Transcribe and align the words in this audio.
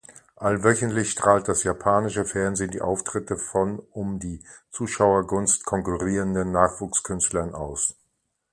Allwöchentlich 0.37 1.11
strahlt 1.11 1.47
das 1.47 1.61
japanische 1.63 2.25
Fernsehen 2.25 2.71
die 2.71 2.81
Auftritte 2.81 3.37
von 3.37 3.77
um 3.77 4.17
die 4.17 4.43
Zuschauergunst 4.71 5.63
konkurrierenden 5.63 6.51
Nachwuchskünstlern 6.51 7.53
aus. 7.53 7.93